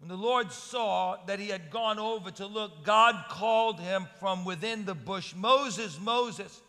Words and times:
When 0.00 0.08
the 0.08 0.16
Lord 0.16 0.50
saw 0.50 1.18
that 1.26 1.38
he 1.38 1.48
had 1.48 1.70
gone 1.70 1.98
over 1.98 2.30
to 2.32 2.46
look, 2.46 2.84
God 2.84 3.26
called 3.28 3.78
him 3.78 4.06
from 4.18 4.46
within 4.46 4.86
the 4.86 4.94
bush, 4.94 5.34
Moses, 5.34 6.00
Moses. 6.00 6.62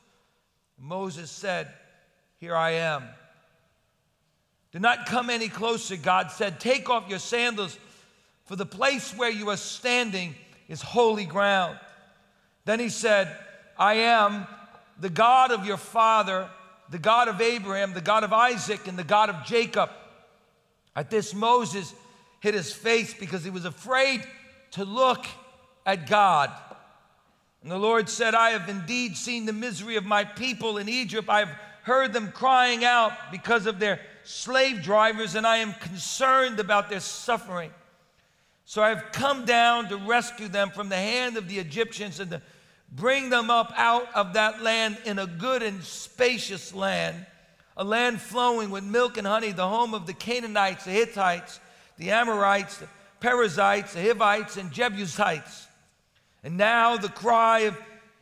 Moses 0.77 1.31
said, 1.31 1.69
Here 2.39 2.55
I 2.55 2.71
am. 2.71 3.03
Do 4.73 4.79
not 4.79 5.05
come 5.05 5.29
any 5.29 5.47
closer, 5.47 5.95
God 5.95 6.29
said. 6.31 6.59
Take 6.59 6.89
off 6.89 7.09
your 7.09 7.19
sandals, 7.19 7.77
for 8.45 8.57
the 8.57 8.65
place 8.65 9.15
where 9.15 9.31
you 9.31 9.49
are 9.49 9.57
standing 9.57 10.35
is 10.67 10.81
holy 10.81 11.25
ground. 11.25 11.79
Then 12.65 12.81
he 12.81 12.89
said, 12.89 13.33
I 13.77 13.93
am 13.93 14.45
the 14.99 15.09
God 15.09 15.51
of 15.51 15.65
your 15.65 15.77
father, 15.77 16.49
the 16.89 16.99
God 16.99 17.29
of 17.29 17.39
Abraham, 17.39 17.93
the 17.93 18.01
God 18.01 18.25
of 18.25 18.33
Isaac, 18.33 18.87
and 18.87 18.99
the 18.99 19.05
God 19.05 19.29
of 19.29 19.45
Jacob. 19.45 19.89
At 20.95 21.09
this, 21.09 21.33
Moses 21.33 21.93
hid 22.41 22.53
his 22.53 22.73
face 22.73 23.13
because 23.13 23.43
he 23.43 23.49
was 23.49 23.65
afraid 23.65 24.23
to 24.71 24.83
look 24.83 25.25
at 25.85 26.07
God. 26.07 26.51
And 27.61 27.71
the 27.71 27.77
Lord 27.77 28.09
said, 28.09 28.35
I 28.35 28.49
have 28.49 28.67
indeed 28.67 29.15
seen 29.15 29.45
the 29.45 29.53
misery 29.53 29.95
of 29.95 30.05
my 30.05 30.23
people 30.23 30.77
in 30.77 30.89
Egypt. 30.89 31.29
I 31.29 31.39
have 31.39 31.55
heard 31.83 32.13
them 32.13 32.31
crying 32.31 32.83
out 32.83 33.13
because 33.31 33.67
of 33.67 33.79
their 33.79 33.99
slave 34.23 34.81
drivers, 34.81 35.35
and 35.35 35.45
I 35.45 35.57
am 35.57 35.73
concerned 35.73 36.59
about 36.59 36.89
their 36.89 36.99
suffering. 36.99 37.71
So 38.65 38.81
I 38.81 38.89
have 38.89 39.11
come 39.11 39.45
down 39.45 39.89
to 39.89 39.97
rescue 39.97 40.47
them 40.47 40.71
from 40.71 40.89
the 40.89 40.95
hand 40.95 41.37
of 41.37 41.47
the 41.47 41.59
Egyptians 41.59 42.19
and 42.19 42.31
to 42.31 42.41
bring 42.91 43.29
them 43.29 43.49
up 43.49 43.71
out 43.75 44.07
of 44.15 44.33
that 44.33 44.61
land 44.61 44.97
in 45.05 45.19
a 45.19 45.27
good 45.27 45.61
and 45.61 45.83
spacious 45.83 46.73
land, 46.73 47.25
a 47.77 47.83
land 47.83 48.19
flowing 48.19 48.71
with 48.71 48.83
milk 48.83 49.17
and 49.17 49.27
honey, 49.27 49.51
the 49.51 49.67
home 49.67 49.93
of 49.93 50.07
the 50.07 50.13
Canaanites, 50.13 50.85
the 50.85 50.91
Hittites, 50.91 51.59
the 52.01 52.09
Amorites, 52.09 52.77
the 52.77 52.87
Perizzites, 53.19 53.93
the 53.93 54.01
Hivites, 54.01 54.57
and 54.57 54.71
Jebusites. 54.71 55.67
And 56.43 56.57
now 56.57 56.97
the 56.97 57.09
cry 57.09 57.59
of 57.59 57.77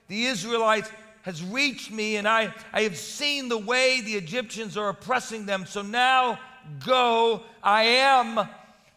the 0.10 0.26
Israelites 0.26 0.92
has 1.22 1.42
reached 1.42 1.90
me, 1.90 2.18
and 2.18 2.28
I, 2.28 2.54
I 2.74 2.82
have 2.82 2.98
seen 2.98 3.48
the 3.48 3.58
way 3.58 4.02
the 4.02 4.16
Egyptians 4.16 4.76
are 4.76 4.90
oppressing 4.90 5.46
them. 5.46 5.66
So 5.66 5.82
now 5.82 6.40
go, 6.86 7.42
I 7.64 7.84
am 7.84 8.50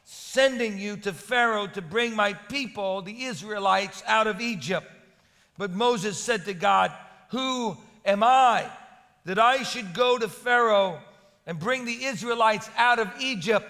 sending 0.02 0.78
you 0.78 0.96
to 0.96 1.12
Pharaoh 1.12 1.68
to 1.68 1.80
bring 1.80 2.16
my 2.16 2.32
people, 2.32 3.02
the 3.02 3.26
Israelites, 3.26 4.02
out 4.08 4.26
of 4.26 4.40
Egypt. 4.40 4.86
But 5.58 5.70
Moses 5.70 6.18
said 6.18 6.44
to 6.46 6.54
God, 6.54 6.90
Who 7.30 7.76
am 8.04 8.24
I 8.24 8.66
that 9.26 9.38
I 9.38 9.62
should 9.62 9.94
go 9.94 10.18
to 10.18 10.28
Pharaoh 10.28 10.98
and 11.46 11.60
bring 11.60 11.84
the 11.84 12.04
Israelites 12.04 12.68
out 12.76 12.98
of 12.98 13.08
Egypt? 13.20 13.66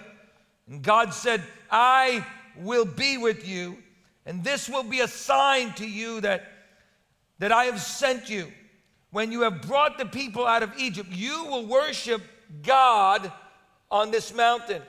And 0.67 0.81
God 0.81 1.13
said, 1.13 1.43
I 1.69 2.25
will 2.57 2.85
be 2.85 3.17
with 3.17 3.47
you, 3.47 3.77
and 4.25 4.43
this 4.43 4.69
will 4.69 4.83
be 4.83 5.01
a 5.01 5.07
sign 5.07 5.73
to 5.73 5.87
you 5.87 6.21
that 6.21 6.49
that 7.39 7.51
I 7.51 7.65
have 7.65 7.81
sent 7.81 8.29
you. 8.29 8.51
When 9.11 9.31
you 9.31 9.41
have 9.41 9.63
brought 9.63 9.97
the 9.97 10.05
people 10.05 10.47
out 10.47 10.63
of 10.63 10.71
Egypt, 10.77 11.09
you 11.11 11.45
will 11.45 11.65
worship 11.65 12.21
God 12.61 13.31
on 13.91 14.11
this 14.11 14.33
mountain. 14.33 14.81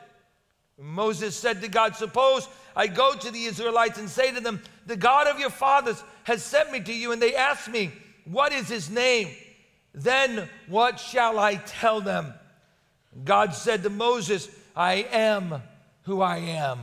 Moses 0.79 1.37
said 1.37 1.61
to 1.63 1.69
God, 1.69 1.97
Suppose 1.97 2.49
I 2.77 2.87
go 2.87 3.15
to 3.15 3.31
the 3.31 3.45
Israelites 3.45 3.99
and 3.99 4.09
say 4.09 4.33
to 4.33 4.41
them, 4.41 4.63
The 4.87 4.97
God 4.97 5.27
of 5.27 5.39
your 5.39 5.51
fathers 5.51 6.03
has 6.25 6.45
sent 6.45 6.71
me 6.71 6.81
to 6.81 6.95
you, 6.95 7.13
and 7.13 7.21
they 7.21 7.34
ask 7.34 7.69
me, 7.69 7.93
What 8.25 8.53
is 8.53 8.69
his 8.69 8.89
name? 8.89 9.34
Then 9.93 10.49
what 10.69 10.99
shall 10.99 11.39
I 11.39 11.57
tell 11.57 12.01
them? 12.01 12.34
God 13.25 13.55
said 13.55 13.83
to 13.84 13.91
Moses, 13.91 14.49
I 14.75 15.07
am 15.12 15.62
who 16.03 16.21
I 16.21 16.39
am. 16.39 16.81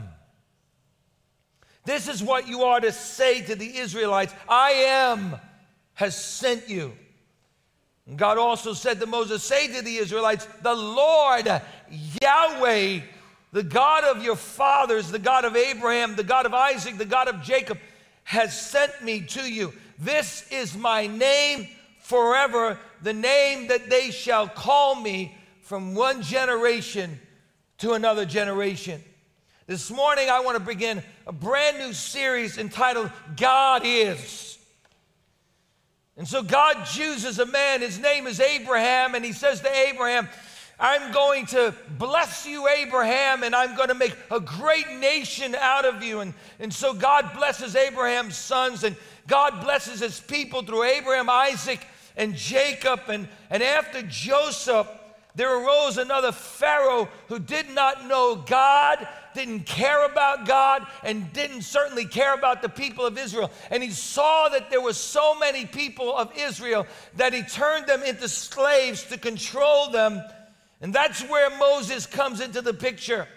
This 1.86 2.08
is 2.08 2.22
what 2.22 2.48
you 2.48 2.64
are 2.64 2.80
to 2.80 2.92
say 2.92 3.42
to 3.42 3.56
the 3.56 3.78
Israelites 3.78 4.34
I 4.48 4.72
am 4.72 5.36
has 5.96 6.16
sent 6.16 6.70
you. 6.70 6.94
And 8.08 8.18
God 8.18 8.38
also 8.38 8.74
said 8.74 9.00
to 9.00 9.06
Moses, 9.06 9.44
Say 9.44 9.68
to 9.74 9.82
the 9.82 9.98
Israelites, 9.98 10.48
The 10.62 10.74
Lord 10.74 11.48
Yahweh, 12.22 13.00
the 13.52 13.64
God 13.64 14.04
of 14.04 14.24
your 14.24 14.36
fathers, 14.36 15.12
the 15.12 15.20
God 15.20 15.46
of 15.46 15.56
Abraham, 15.56 16.16
the 16.16 16.24
God 16.24 16.46
of 16.46 16.54
Isaac, 16.54 16.98
the 16.98 17.06
God 17.06 17.28
of 17.28 17.42
Jacob, 17.42 17.78
has 18.24 18.60
sent 18.60 19.04
me 19.04 19.22
to 19.22 19.42
you. 19.42 19.74
This 20.00 20.50
is 20.52 20.76
my 20.76 21.08
name 21.08 21.68
forever, 22.00 22.80
the 23.02 23.14
name 23.14 23.68
that 23.68 23.90
they 23.90 24.12
shall 24.12 24.48
call 24.48 24.96
me 24.96 25.38
from 25.62 25.96
one 25.96 26.22
generation 26.22 27.20
to 27.82 27.94
another 27.94 28.26
generation. 28.26 29.04
This 29.66 29.90
morning, 29.90 30.30
I 30.30 30.42
want 30.42 30.56
to 30.56 30.64
begin 30.64 31.02
a 31.26 31.32
brand 31.32 31.80
new 31.80 31.94
series 31.94 32.60
entitled 32.60 33.12
God 33.36 33.82
Is. 33.84 34.60
And 36.16 36.28
so 36.28 36.44
God 36.44 36.84
chooses 36.84 37.40
a 37.40 37.46
man, 37.48 37.82
his 37.82 37.98
name 37.98 38.28
is 38.28 38.40
Abraham, 38.40 39.16
and 39.16 39.26
he 39.26 39.34
says 39.34 39.62
to 39.62 39.76
Abraham, 39.76 40.30
I'm 40.80 41.12
going 41.12 41.48
to 41.48 41.74
bless 41.98 42.46
you, 42.46 42.68
Abraham, 42.68 43.42
and 43.42 43.56
I'm 43.56 43.76
going 43.76 43.90
to 43.90 43.96
make 43.96 44.16
a 44.30 44.40
great 44.40 44.90
nation 45.00 45.56
out 45.56 45.86
of 45.86 46.04
you. 46.04 46.20
And, 46.20 46.36
and 46.60 46.72
so 46.72 46.94
God 46.94 47.32
blesses 47.36 47.76
Abraham's 47.76 48.38
sons, 48.38 48.84
and 48.84 48.96
God 49.26 49.60
blesses 49.64 50.02
his 50.02 50.20
people 50.20 50.62
through 50.62 50.84
Abraham, 50.84 51.32
Isaac, 51.32 51.84
and 52.16 52.36
Jacob. 52.36 53.00
And, 53.08 53.28
and 53.50 53.64
after 53.64 54.04
Joseph, 54.04 54.88
there 55.36 55.64
arose 55.64 55.98
another 55.98 56.32
Pharaoh 56.32 57.08
who 57.28 57.40
did 57.40 57.70
not 57.70 58.08
know 58.08 58.36
God, 58.36 59.08
didn't 59.34 59.66
care 59.66 60.06
about 60.06 60.46
God, 60.46 60.86
and 61.04 61.32
didn't 61.32 61.62
certainly 61.62 62.06
care 62.06 62.34
about 62.34 62.62
the 62.62 62.70
people 62.70 63.06
of 63.06 63.18
Israel. 63.18 63.50
And 63.70 63.82
he 63.82 63.92
saw 63.92 64.50
that 64.50 64.70
there 64.70 64.82
were 64.82 64.94
so 64.94 65.36
many 65.40 65.66
people 65.66 66.16
of 66.16 66.32
Israel 66.38 66.86
that 67.16 67.34
he 67.34 67.44
turned 67.44 67.88
them 67.88 68.04
into 68.04 68.28
slaves 68.28 69.04
to 69.06 69.18
control 69.18 69.90
them. 69.90 70.22
And 70.82 70.94
that's 70.94 71.22
where 71.30 71.50
Moses 71.58 72.06
comes 72.06 72.42
into 72.42 72.62
the 72.62 72.74
picture. 72.74 73.28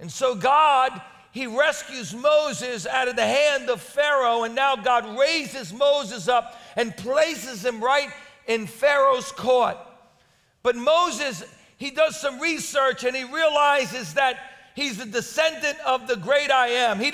And 0.00 0.10
so 0.10 0.34
God, 0.34 1.00
he 1.30 1.46
rescues 1.46 2.14
Moses 2.14 2.84
out 2.86 3.06
of 3.06 3.14
the 3.14 3.26
hand 3.26 3.70
of 3.70 3.80
Pharaoh, 3.80 4.42
and 4.42 4.56
now 4.56 4.74
God 4.74 5.18
raises 5.18 5.72
Moses 5.72 6.26
up 6.26 6.58
and 6.74 6.96
places 6.96 7.64
him 7.64 7.82
right 7.82 8.10
in 8.48 8.66
Pharaoh's 8.66 9.30
court. 9.30 9.76
But 10.68 10.76
Moses, 10.76 11.44
he 11.78 11.90
does 11.90 12.20
some 12.20 12.40
research 12.40 13.02
and 13.02 13.16
he 13.16 13.24
realizes 13.24 14.12
that 14.12 14.36
he's 14.74 15.00
a 15.00 15.06
descendant 15.06 15.78
of 15.86 16.06
the 16.06 16.16
great 16.16 16.50
I 16.50 16.66
am. 16.68 17.00
He 17.00 17.10